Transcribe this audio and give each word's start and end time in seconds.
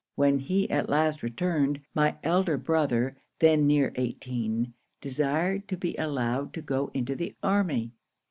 'When 0.15 0.39
he 0.39 0.65
last 0.67 1.21
returned, 1.21 1.79
my 1.93 2.15
elder 2.23 2.57
brother, 2.57 3.17
then 3.37 3.67
near 3.67 3.91
eighteen, 3.97 4.73
desired 4.99 5.67
to 5.67 5.77
be 5.77 5.95
allowed 5.95 6.55
to 6.55 6.61
go 6.63 6.89
into 6.95 7.15
the 7.15 7.35
army. 7.43 7.91